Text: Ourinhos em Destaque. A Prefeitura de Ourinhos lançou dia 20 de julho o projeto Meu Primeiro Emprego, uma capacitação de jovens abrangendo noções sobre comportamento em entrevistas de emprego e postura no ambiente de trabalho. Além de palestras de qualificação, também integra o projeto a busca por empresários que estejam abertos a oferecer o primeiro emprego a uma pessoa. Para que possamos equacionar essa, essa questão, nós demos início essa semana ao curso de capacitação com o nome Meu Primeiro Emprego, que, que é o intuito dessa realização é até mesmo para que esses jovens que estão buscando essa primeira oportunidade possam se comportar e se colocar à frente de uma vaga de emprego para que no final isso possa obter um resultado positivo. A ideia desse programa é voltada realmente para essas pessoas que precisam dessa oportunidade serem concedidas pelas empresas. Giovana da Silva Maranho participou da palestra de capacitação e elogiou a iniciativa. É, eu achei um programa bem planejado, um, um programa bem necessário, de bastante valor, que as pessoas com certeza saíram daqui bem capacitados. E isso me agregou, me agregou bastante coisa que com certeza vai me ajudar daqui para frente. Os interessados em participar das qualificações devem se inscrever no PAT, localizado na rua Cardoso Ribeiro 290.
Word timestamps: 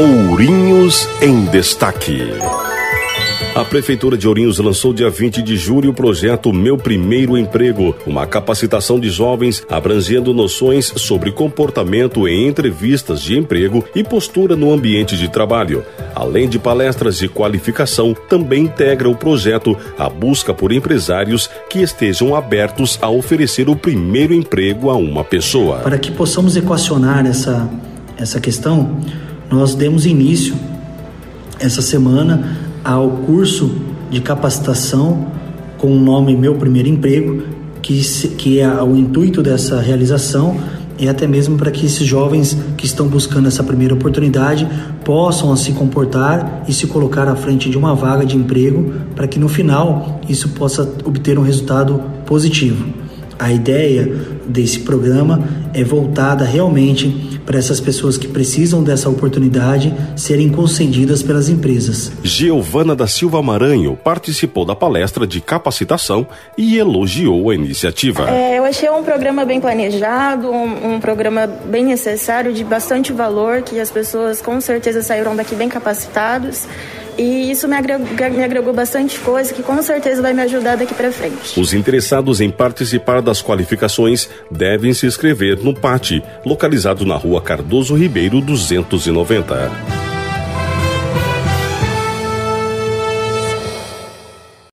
Ourinhos 0.00 1.06
em 1.20 1.44
Destaque. 1.44 2.22
A 3.54 3.62
Prefeitura 3.62 4.16
de 4.16 4.26
Ourinhos 4.26 4.58
lançou 4.58 4.94
dia 4.94 5.10
20 5.10 5.42
de 5.42 5.58
julho 5.58 5.90
o 5.90 5.94
projeto 5.94 6.54
Meu 6.54 6.78
Primeiro 6.78 7.36
Emprego, 7.36 7.94
uma 8.06 8.26
capacitação 8.26 8.98
de 8.98 9.10
jovens 9.10 9.62
abrangendo 9.68 10.32
noções 10.32 10.90
sobre 10.96 11.30
comportamento 11.32 12.26
em 12.26 12.48
entrevistas 12.48 13.20
de 13.20 13.36
emprego 13.36 13.84
e 13.94 14.02
postura 14.02 14.56
no 14.56 14.72
ambiente 14.72 15.18
de 15.18 15.28
trabalho. 15.28 15.84
Além 16.14 16.48
de 16.48 16.58
palestras 16.58 17.18
de 17.18 17.28
qualificação, 17.28 18.16
também 18.26 18.64
integra 18.64 19.06
o 19.06 19.14
projeto 19.14 19.76
a 19.98 20.08
busca 20.08 20.54
por 20.54 20.72
empresários 20.72 21.50
que 21.68 21.82
estejam 21.82 22.34
abertos 22.34 22.98
a 23.02 23.10
oferecer 23.10 23.68
o 23.68 23.76
primeiro 23.76 24.32
emprego 24.32 24.88
a 24.88 24.96
uma 24.96 25.22
pessoa. 25.22 25.80
Para 25.80 25.98
que 25.98 26.10
possamos 26.10 26.56
equacionar 26.56 27.26
essa, 27.26 27.68
essa 28.16 28.40
questão, 28.40 28.98
nós 29.50 29.74
demos 29.74 30.06
início 30.06 30.54
essa 31.58 31.82
semana 31.82 32.56
ao 32.84 33.10
curso 33.10 33.74
de 34.10 34.20
capacitação 34.20 35.26
com 35.76 35.88
o 35.88 36.00
nome 36.00 36.36
Meu 36.36 36.54
Primeiro 36.54 36.88
Emprego, 36.88 37.42
que, 37.82 38.00
que 38.36 38.60
é 38.60 38.82
o 38.82 38.96
intuito 38.96 39.42
dessa 39.42 39.80
realização 39.80 40.56
é 40.98 41.08
até 41.08 41.26
mesmo 41.26 41.56
para 41.56 41.70
que 41.70 41.86
esses 41.86 42.06
jovens 42.06 42.56
que 42.76 42.84
estão 42.84 43.08
buscando 43.08 43.48
essa 43.48 43.64
primeira 43.64 43.94
oportunidade 43.94 44.68
possam 45.02 45.56
se 45.56 45.72
comportar 45.72 46.64
e 46.68 46.74
se 46.74 46.86
colocar 46.86 47.26
à 47.26 47.34
frente 47.34 47.70
de 47.70 47.78
uma 47.78 47.94
vaga 47.94 48.26
de 48.26 48.36
emprego 48.36 48.92
para 49.16 49.26
que 49.26 49.38
no 49.38 49.48
final 49.48 50.20
isso 50.28 50.50
possa 50.50 50.82
obter 51.04 51.38
um 51.38 51.42
resultado 51.42 52.02
positivo. 52.26 52.92
A 53.40 53.50
ideia 53.50 54.06
desse 54.46 54.80
programa 54.80 55.42
é 55.72 55.82
voltada 55.82 56.44
realmente 56.44 57.40
para 57.46 57.58
essas 57.58 57.80
pessoas 57.80 58.18
que 58.18 58.28
precisam 58.28 58.84
dessa 58.84 59.08
oportunidade 59.08 59.94
serem 60.14 60.50
concedidas 60.50 61.22
pelas 61.22 61.48
empresas. 61.48 62.12
Giovana 62.22 62.94
da 62.94 63.06
Silva 63.06 63.42
Maranho 63.42 63.96
participou 63.96 64.66
da 64.66 64.76
palestra 64.76 65.26
de 65.26 65.40
capacitação 65.40 66.26
e 66.58 66.76
elogiou 66.76 67.48
a 67.48 67.54
iniciativa. 67.54 68.28
É, 68.28 68.58
eu 68.58 68.64
achei 68.64 68.90
um 68.90 69.02
programa 69.02 69.46
bem 69.46 69.58
planejado, 69.58 70.50
um, 70.50 70.96
um 70.96 71.00
programa 71.00 71.46
bem 71.46 71.82
necessário, 71.82 72.52
de 72.52 72.62
bastante 72.62 73.10
valor, 73.10 73.62
que 73.62 73.80
as 73.80 73.90
pessoas 73.90 74.42
com 74.42 74.60
certeza 74.60 75.02
saíram 75.02 75.34
daqui 75.34 75.54
bem 75.54 75.68
capacitados. 75.70 76.66
E 77.20 77.50
isso 77.50 77.68
me 77.68 77.76
agregou, 77.76 78.06
me 78.30 78.42
agregou 78.42 78.72
bastante 78.72 79.20
coisa 79.20 79.52
que 79.52 79.62
com 79.62 79.82
certeza 79.82 80.22
vai 80.22 80.32
me 80.32 80.40
ajudar 80.40 80.78
daqui 80.78 80.94
para 80.94 81.12
frente. 81.12 81.60
Os 81.60 81.74
interessados 81.74 82.40
em 82.40 82.50
participar 82.50 83.20
das 83.20 83.42
qualificações 83.42 84.26
devem 84.50 84.94
se 84.94 85.04
inscrever 85.04 85.62
no 85.62 85.74
PAT, 85.74 86.22
localizado 86.46 87.04
na 87.04 87.16
rua 87.16 87.42
Cardoso 87.42 87.94
Ribeiro 87.94 88.40
290. 88.40 89.99